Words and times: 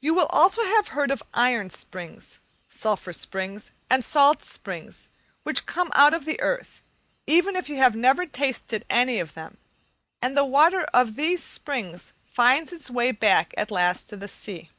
You 0.00 0.14
will 0.14 0.26
also 0.30 0.64
have 0.64 0.88
heard 0.88 1.12
of 1.12 1.22
iron 1.32 1.70
springs, 1.70 2.40
sulphur 2.68 3.12
springs, 3.12 3.70
and 3.88 4.04
salt 4.04 4.42
springs, 4.42 5.10
which 5.44 5.64
come 5.64 5.92
out 5.94 6.12
of 6.12 6.24
the 6.24 6.40
earth, 6.40 6.82
even 7.24 7.54
if 7.54 7.68
you 7.68 7.76
have 7.76 7.94
never 7.94 8.26
tasted 8.26 8.84
any 8.90 9.20
of 9.20 9.34
them, 9.34 9.58
and 10.20 10.36
the 10.36 10.44
water 10.44 10.82
of 10.92 11.08
all 11.10 11.14
these 11.14 11.40
springs 11.44 12.12
finds 12.26 12.72
its 12.72 12.90
way 12.90 13.12
back 13.12 13.54
at 13.56 13.70
last 13.70 14.08
to 14.08 14.16
the 14.16 14.26
sea. 14.26 14.70